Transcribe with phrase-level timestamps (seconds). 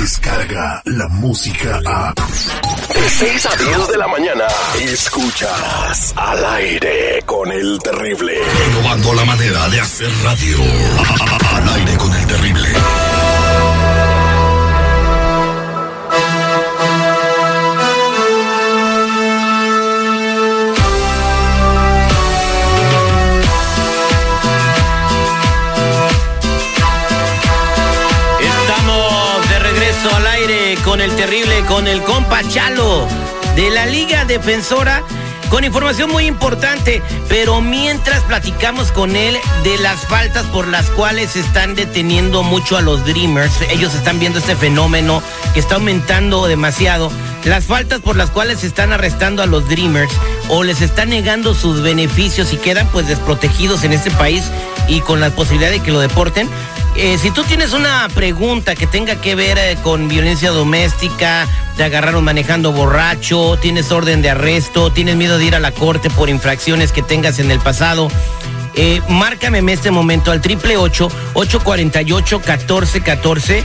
[0.00, 2.14] llega la música a...
[2.14, 4.46] De 6 a 10 de la mañana,
[4.80, 8.34] escuchas al aire con el terrible.
[8.70, 10.56] Innovando la manera de hacer radio.
[11.54, 12.68] Al aire con el terrible.
[31.00, 33.08] Con el terrible, con el compa Chalo
[33.56, 35.02] de la Liga Defensora,
[35.48, 37.00] con información muy importante.
[37.26, 42.82] Pero mientras platicamos con él de las faltas por las cuales están deteniendo mucho a
[42.82, 45.22] los Dreamers, ellos están viendo este fenómeno
[45.54, 47.10] que está aumentando demasiado.
[47.44, 50.12] Las faltas por las cuales están arrestando a los Dreamers
[50.48, 54.44] o les están negando sus beneficios y quedan pues desprotegidos en este país
[54.86, 56.50] y con la posibilidad de que lo deporten.
[56.96, 61.46] Eh, si tú tienes una pregunta que tenga que ver eh, con violencia doméstica,
[61.76, 66.10] te agarraron manejando borracho, tienes orden de arresto, tienes miedo de ir a la corte
[66.10, 68.08] por infracciones que tengas en el pasado,
[68.74, 73.64] eh, márcame en este momento al triple ocho 848 1414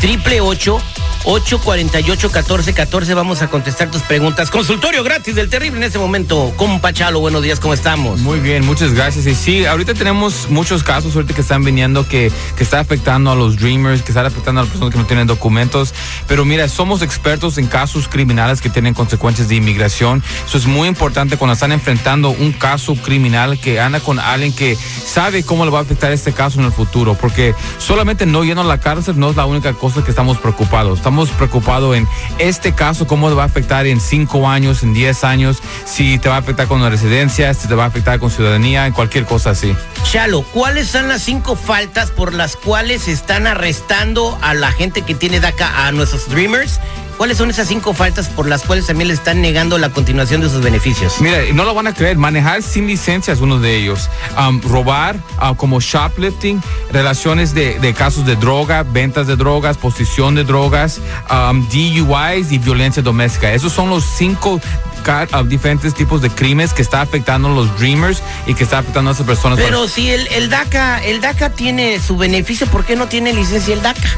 [0.00, 0.80] triple ocho
[1.26, 3.14] 848-1414.
[3.14, 4.50] Vamos a contestar tus preguntas.
[4.50, 6.52] Consultorio gratis del terrible en este momento.
[6.56, 8.20] Compa Chalo, buenos días, ¿cómo estamos?
[8.20, 9.26] Muy bien, muchas gracias.
[9.26, 13.34] Y sí, ahorita tenemos muchos casos ahorita que están viniendo que, que está afectando a
[13.34, 15.92] los dreamers, que está afectando a las personas que no tienen documentos.
[16.28, 20.22] Pero mira, somos expertos en casos criminales que tienen consecuencias de inmigración.
[20.46, 24.76] Eso es muy importante cuando están enfrentando un caso criminal que anda con alguien que
[24.76, 27.14] sabe cómo le va a afectar este caso en el futuro.
[27.14, 30.98] Porque solamente no a la cárcel no es la única cosa que estamos preocupados.
[30.98, 32.06] Estamos preocupados en
[32.38, 36.36] este caso, cómo va a afectar en cinco años, en 10 años, si te va
[36.36, 39.50] a afectar con la residencia, si te va a afectar con ciudadanía, en cualquier cosa
[39.50, 39.74] así.
[40.04, 45.14] Chalo, ¿cuáles son las cinco faltas por las cuales están arrestando a la gente que
[45.14, 46.80] tiene DACA, a nuestros Dreamers?
[47.16, 50.50] ¿Cuáles son esas cinco faltas por las cuales también le están negando la continuación de
[50.50, 51.14] sus beneficios?
[51.20, 54.10] Mira, no lo van a creer, manejar sin licencia es uno de ellos.
[54.38, 56.62] Um, robar uh, como shoplifting,
[56.92, 61.00] relaciones de, de, casos de droga, ventas de drogas, posición de drogas,
[61.30, 63.50] um, DUIs y violencia doméstica.
[63.52, 64.60] Esos son los cinco
[65.06, 69.10] uh, diferentes tipos de crímenes que está afectando a los dreamers y que está afectando
[69.10, 69.58] a esas personas.
[69.58, 73.72] Pero si el, el, DACA, el DACA tiene su beneficio, ¿por qué no tiene licencia
[73.72, 74.08] el DACA?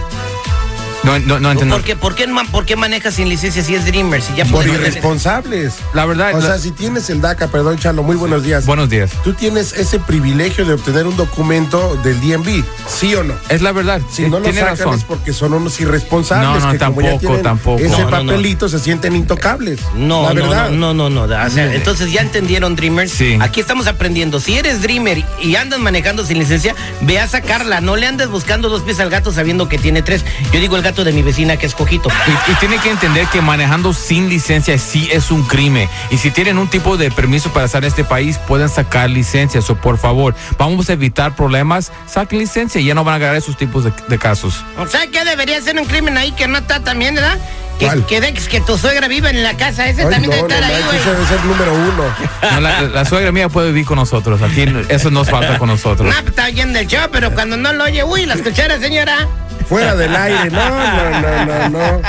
[1.08, 1.76] No, no, no entiendo.
[1.76, 4.20] ¿Por qué, por, qué, ¿Por qué maneja sin licencia si es Dreamer?
[4.20, 5.74] Si ya por irresponsables.
[5.94, 6.34] La verdad.
[6.34, 6.46] O la...
[6.46, 8.66] sea, si tienes el DACA, perdón, Chalo, muy buenos días.
[8.66, 9.10] Buenos días.
[9.24, 13.34] Tú tienes ese privilegio de obtener un documento del DMV, ¿sí o no?
[13.48, 14.02] Es la verdad.
[14.10, 14.94] Si no lo sacan razón.
[14.94, 16.60] es porque son unos irresponsables.
[16.60, 17.78] No, no, que tampoco, como ya tampoco.
[17.82, 18.68] Ese No, papelito no.
[18.70, 19.80] se sienten intocables.
[19.94, 20.70] No, la verdad.
[20.70, 21.46] no, no, no, no.
[21.46, 23.12] O sea, entonces ya entendieron, Dreamers.
[23.12, 23.38] Sí.
[23.40, 24.40] Aquí estamos aprendiendo.
[24.40, 27.80] Si eres Dreamer y andas manejando sin licencia, ve a sacarla.
[27.80, 30.24] No le andes buscando dos pies al gato sabiendo que tiene tres.
[30.52, 32.08] Yo digo el gato de mi vecina que es cojito.
[32.26, 35.88] Y, y, tiene que entender que manejando sin licencia sí es un crimen.
[36.10, 39.62] Y si tienen un tipo de permiso para estar en este país, pueden sacar licencia.
[39.62, 41.92] So, por favor, vamos a evitar problemas.
[42.06, 44.64] Saquen licencia y ya no van a agarrar esos tipos de, de casos.
[44.76, 47.38] O sea, que debería ser un crimen ahí que no está también, ¿verdad?
[47.78, 49.88] Que, que dejes que tu suegra viva en la casa.
[49.88, 50.98] Ese Ay, también no, debe no, estar ahí, güey.
[50.98, 52.04] ese debe ser número uno.
[52.52, 54.42] No, la, la, suegra mía puede vivir con nosotros.
[54.42, 56.08] Aquí eso nos falta con nosotros.
[56.18, 59.28] No, pues, está oyendo el show, pero cuando no lo oye, uy, la escuchara, señora.
[59.68, 62.00] Fuera del aire, no, no, no, no, no.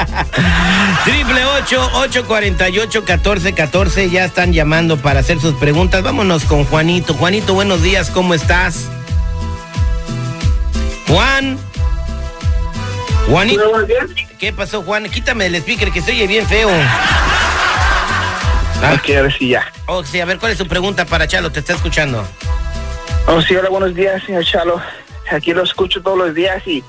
[1.04, 6.02] Triple ocho, ocho cuarenta y ocho, catorce, catorce, ya están llamando para hacer sus preguntas.
[6.02, 7.14] Vámonos con Juanito.
[7.16, 8.88] Juanito, buenos días, ¿cómo estás?
[11.10, 11.58] Juan.
[13.28, 13.64] Juanito.
[14.40, 15.10] ¿Qué pasó, Juan?
[15.10, 16.70] Quítame el speaker que se oye bien feo.
[18.82, 19.70] Ah, ok, a ver si ya.
[19.88, 21.52] Oh, sí, a ver, ¿cuál es su pregunta para Chalo?
[21.52, 22.26] Te está escuchando.
[23.28, 24.82] Oh, sí, hola, buenos días, señor Chalo.
[25.30, 26.82] Aquí lo escucho todos los días y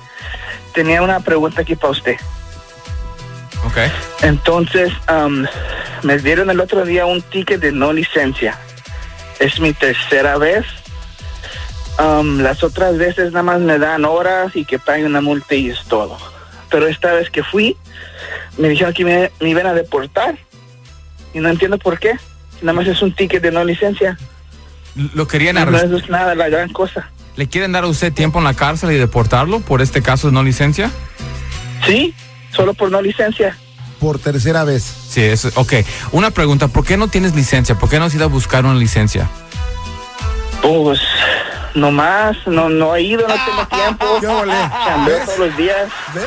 [0.74, 2.16] tenía una pregunta aquí para usted.
[3.66, 3.78] Ok.
[4.22, 5.44] Entonces, um,
[6.02, 8.58] me dieron el otro día un ticket de no licencia.
[9.38, 10.64] Es mi tercera vez.
[11.98, 15.68] Um, las otras veces nada más me dan horas y que pague una multa y
[15.70, 16.16] es todo.
[16.70, 17.76] Pero esta vez que fui,
[18.56, 20.36] me dijeron que me, me iban a deportar.
[21.34, 22.14] Y no entiendo por qué.
[22.62, 24.16] Nada más es un ticket de no licencia.
[25.14, 25.98] Lo querían No, no arrestar.
[26.00, 27.10] es nada la gran cosa.
[27.40, 30.34] ¿Le quieren dar a usted tiempo en la cárcel y deportarlo por este caso de
[30.34, 30.90] no licencia?
[31.86, 32.14] Sí,
[32.54, 33.56] solo por no licencia.
[33.98, 34.82] Por tercera vez.
[35.08, 35.72] Sí, es, ok.
[36.12, 37.76] Una pregunta, ¿por qué no tienes licencia?
[37.76, 39.26] ¿Por qué no has ido a buscar una licencia?
[40.60, 41.00] Pues,
[41.74, 44.04] nomás, no, no he ido, no tengo tiempo.
[44.20, 44.52] ¿Qué ole?
[44.84, 45.24] Chambeo ¿Ves?
[45.24, 45.88] todos los días.
[46.14, 46.24] ¿Ves?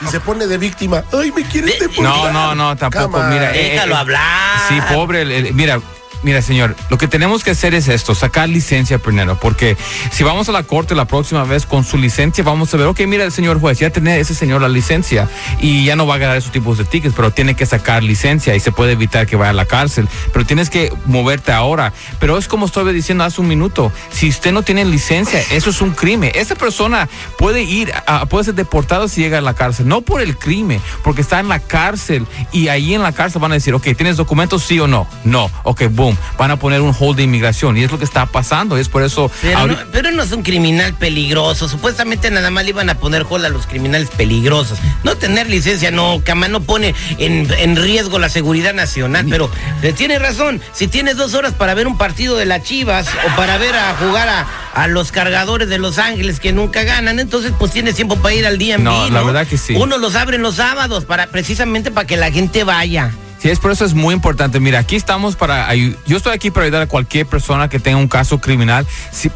[0.00, 1.04] Y se pone de víctima.
[1.12, 2.02] Ay, me quieren deportar.
[2.02, 3.22] No, no, no, tampoco.
[3.22, 4.58] Mira, eh, Déjalo eh, hablar.
[4.68, 5.22] Sí, pobre.
[5.22, 5.80] el- el- mira,
[6.26, 9.76] mira, señor, lo que tenemos que hacer es esto, sacar licencia primero, porque
[10.10, 13.02] si vamos a la corte la próxima vez con su licencia, vamos a ver, ok,
[13.06, 15.28] mira, el señor juez, ya tiene ese señor la licencia
[15.60, 18.56] y ya no va a ganar esos tipos de tickets, pero tiene que sacar licencia
[18.56, 21.92] y se puede evitar que vaya a la cárcel, pero tienes que moverte ahora.
[22.18, 25.80] Pero es como estoy diciendo hace un minuto, si usted no tiene licencia, eso es
[25.80, 26.32] un crimen.
[26.34, 27.08] Esa persona
[27.38, 27.92] puede ir,
[28.28, 31.46] puede ser deportado si llega a la cárcel, no por el crimen, porque está en
[31.46, 34.88] la cárcel y ahí en la cárcel van a decir, ok, ¿tienes documentos sí o
[34.88, 35.06] no?
[35.22, 38.26] No, ok, boom, van a poner un hold de inmigración y es lo que está
[38.26, 39.30] pasando, es por eso...
[39.42, 43.26] Pero, no, pero no es un criminal peligroso, supuestamente nada más le iban a poner
[43.28, 44.78] hold a los criminales peligrosos.
[45.04, 49.50] No tener licencia no, cama, no pone en, en riesgo la seguridad nacional, pero
[49.82, 53.36] eh, tiene razón, si tienes dos horas para ver un partido de las Chivas o
[53.36, 57.52] para ver a jugar a, a los cargadores de Los Ángeles que nunca ganan, entonces
[57.58, 59.74] pues tienes tiempo para ir al día en No, la verdad que sí.
[59.74, 63.12] Uno los abre los sábados para precisamente para que la gente vaya.
[63.38, 64.60] Sí, es por eso es muy importante.
[64.60, 68.08] Mira, aquí estamos para yo estoy aquí para ayudar a cualquier persona que tenga un
[68.08, 68.86] caso criminal,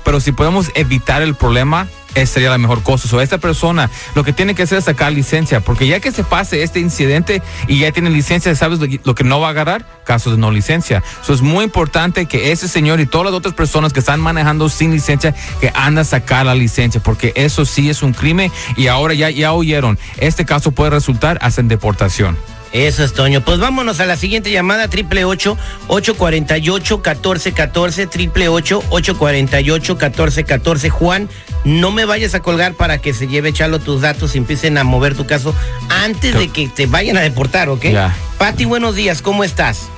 [0.04, 3.14] pero si podemos evitar el problema, esa sería la mejor cosa.
[3.14, 6.24] O esta persona lo que tiene que hacer es sacar licencia, porque ya que se
[6.24, 9.86] pase este incidente y ya tiene licencia, ¿sabes lo, que no va a agarrar?
[10.04, 11.02] Casos de no licencia.
[11.22, 14.68] Eso es muy importante que ese señor y todas las otras personas que están manejando
[14.68, 18.86] sin licencia, que andan a sacar la licencia, porque eso sí es un crimen y
[18.86, 22.36] ahora ya, ya oyeron, este caso puede resultar hasta en deportación.
[22.72, 23.40] Eso es Toño.
[23.40, 25.58] Pues vámonos a la siguiente llamada, triple ocho
[25.88, 30.88] ocho cuarenta y ocho catorce catorce, triple ocho ocho cuarenta y ocho catorce catorce.
[30.88, 31.28] Juan,
[31.64, 34.84] no me vayas a colgar para que se lleve Chalo tus datos y empiecen a
[34.84, 35.52] mover tu caso
[35.88, 37.86] antes de que te vayan a deportar, ¿ok?
[37.86, 38.16] Ya.
[38.38, 39.88] Pati, buenos días, ¿cómo estás?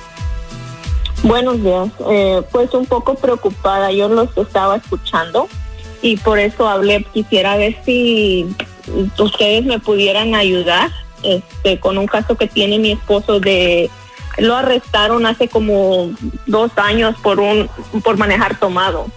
[1.21, 1.89] Buenos días.
[2.09, 5.47] Eh, pues un poco preocupada, yo los estaba escuchando
[6.01, 7.05] y por eso hablé.
[7.13, 8.47] Quisiera ver si
[9.17, 10.91] ustedes me pudieran ayudar
[11.23, 13.89] este, con un caso que tiene mi esposo de
[14.37, 16.11] lo arrestaron hace como
[16.47, 17.69] dos años por un
[18.03, 19.07] por manejar tomado.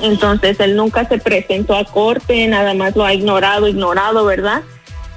[0.00, 4.62] Entonces él nunca se presentó a corte, nada más lo ha ignorado, ignorado, ¿verdad?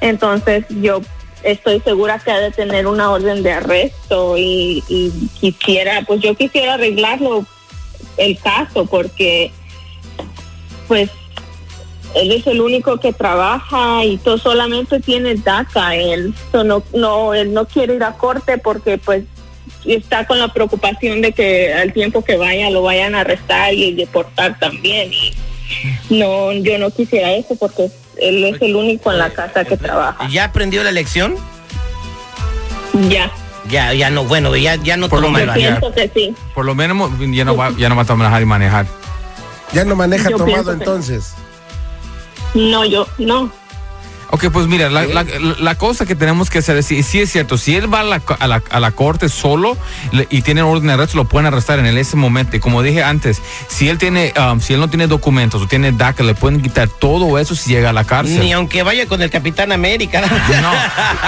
[0.01, 1.01] Entonces yo
[1.43, 6.35] estoy segura que ha de tener una orden de arresto y, y quisiera, pues yo
[6.35, 7.45] quisiera arreglarlo
[8.17, 9.51] el caso porque
[10.87, 11.09] pues
[12.15, 15.95] él es el único que trabaja y todo solamente tiene DACA.
[15.95, 19.23] Él no no él no quiere ir a corte porque pues
[19.85, 23.93] está con la preocupación de que al tiempo que vaya lo vayan a arrestar y
[23.93, 25.11] deportar también.
[25.13, 25.33] Y
[26.09, 30.27] no yo no quisiera eso porque él es el único en la casa que trabaja.
[30.29, 31.35] Ya aprendió la lección
[33.09, 33.31] ya.
[33.69, 35.55] Ya ya no bueno ya ya no por lo menos
[35.93, 36.33] que sí.
[36.55, 38.85] por lo menos ya no va ya no va a manejar y manejar.
[39.73, 41.35] Ya no maneja tomado entonces
[42.53, 43.51] no, yo no.
[44.31, 47.91] Ok, pues mira, la, cosa que tenemos que hacer es, si, es cierto, si él
[47.91, 49.75] va a la, a la, a la corte solo
[50.29, 52.55] y tiene orden de arresto, lo pueden arrestar en ese momento.
[52.55, 55.91] Y como dije antes, si él tiene, um, si él no tiene documentos o tiene
[55.91, 58.39] DACA, le pueden quitar todo eso si llega a la cárcel.
[58.41, 60.21] Ni aunque vaya con el Capitán América.
[60.21, 60.73] No,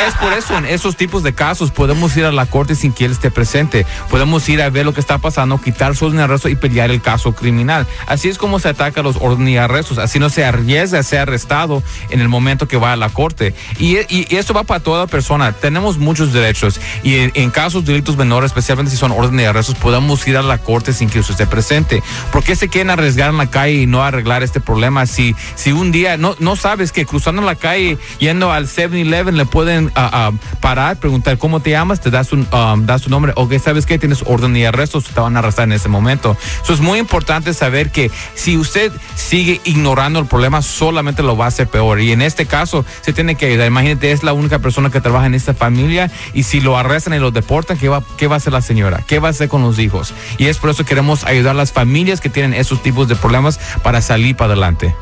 [0.08, 3.06] es por eso, en esos tipos de casos podemos ir a la corte sin que
[3.06, 3.86] él esté presente.
[4.10, 6.92] Podemos ir a ver lo que está pasando, quitar su orden de arresto y pelear
[6.92, 7.88] el caso criminal.
[8.06, 9.98] Así es como se ataca los órdenes de arrestos.
[9.98, 13.54] Así no se arriesga a ser arrestado en el momento que va a la corte.
[13.80, 15.52] Y, y, esto va para toda persona.
[15.54, 19.76] Tenemos muchos derechos y en, casos de delitos menores, especialmente si son órdenes de arrestos,
[19.76, 22.04] podemos ir a la corte sin que usted esté presente.
[22.32, 25.06] ¿Por qué se quieren arriesgar en la calle y no arreglar este problema?
[25.06, 29.46] Si, si un día no, no sabes que cruzando la calle, yendo al 7-Eleven, le
[29.46, 33.34] pueden ah, ah, parar, preguntar cómo te llamas, te das un um, das tu nombre,
[33.36, 36.38] o que sabes que tienes orden de arrestos, te van a arrestar en ese momento.
[36.64, 41.46] Eso es muy importante saber que si usted sigue ignorando el problema, solamente lo va
[41.46, 42.00] a hacer peor.
[42.02, 43.68] Y en este caso, se tiene que ayudar.
[43.68, 47.20] Imagínate, es la única persona que trabaja en esta familia y si lo arrestan y
[47.20, 49.04] lo deportan, ¿qué va, ¿qué va a hacer la señora?
[49.08, 50.14] ¿Qué va a hacer con los hijos?
[50.38, 53.16] Y es por eso que queremos ayudar a las familias que tienen esos tipos de
[53.16, 54.96] problemas para salir para adelante.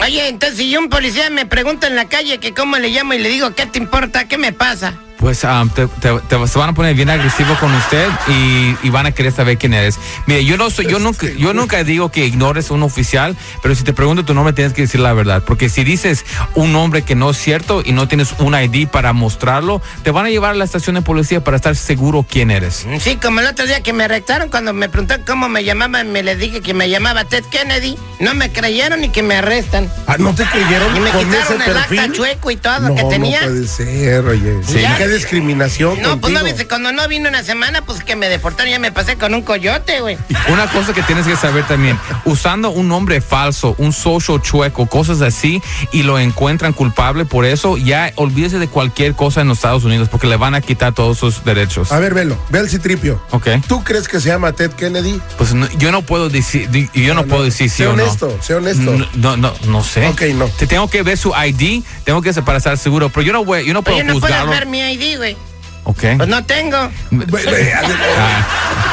[0.00, 3.18] Oye, entonces si un policía me pregunta en la calle que cómo le llamo y
[3.18, 4.26] le digo, ¿qué te importa?
[4.28, 4.94] ¿Qué me pasa?
[5.20, 5.86] Pues um, te,
[6.48, 8.08] se van a poner bien agresivo con usted
[8.82, 9.98] y, van a querer saber quién eres.
[10.26, 13.74] Mire, yo no soy, yo nunca, yo nunca digo que ignores a un oficial, pero
[13.76, 16.24] si te pregunto tu nombre tienes que decir la verdad, porque si dices
[16.56, 20.26] un nombre que no es cierto y no tienes un ID para mostrarlo, te van
[20.26, 22.86] a llevar a la estación de policía para estar seguro quién eres.
[23.00, 26.22] Sí, como el otro día que me arrestaron cuando me preguntaron cómo me llamaba, me
[26.22, 29.88] les dije que me llamaba Ted Kennedy, no me creyeron y que me arrestan.
[30.06, 30.96] Ah, no te creyeron.
[30.96, 33.42] Y me quitaron el acta chueco y todo lo que tenía.
[33.42, 34.60] No puede ser, oye.
[34.66, 38.70] Sí, discriminación No, pues no, dice, cuando no vino una semana, pues que me deportaron,
[38.70, 40.18] ya me pasé con un coyote, güey.
[40.48, 45.20] Una cosa que tienes que saber también, usando un nombre falso, un social chueco, cosas
[45.20, 45.62] así,
[45.92, 50.08] y lo encuentran culpable por eso, ya olvídese de cualquier cosa en los Estados Unidos
[50.08, 51.92] porque le van a quitar todos sus derechos.
[51.92, 53.22] A ver, velo, ve el citripio.
[53.30, 53.48] Ok.
[53.68, 55.20] ¿Tú crees que se llama Ted Kennedy?
[55.38, 57.44] Pues no- yo no puedo decir, yo no, No, puedo no.
[57.44, 58.02] decir sí Sé o no.
[58.02, 58.96] honesto, sé honesto.
[59.14, 60.06] No, no, no sé.
[60.08, 60.46] Ok, no.
[60.46, 63.66] Te tengo que ver su ID, tengo que para estar seguro, pero yo no voy,
[63.66, 64.52] yo no puedo Oye, no puedes juzgarlo.
[64.52, 65.36] ver mi ID, güey.
[65.84, 66.04] Ok.
[66.16, 66.76] Pues no tengo.
[66.76, 68.86] Ah.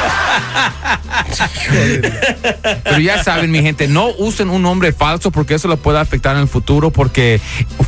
[2.83, 6.35] Pero ya saben, mi gente, no usen un nombre falso porque eso lo puede afectar
[6.35, 7.41] en el futuro porque